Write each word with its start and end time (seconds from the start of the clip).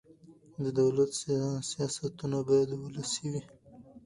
د 0.63 0.65
دولت 0.79 1.11
سیاستونه 1.71 2.37
باید 2.47 2.69
ولسي 2.83 3.25
وي 3.31 3.41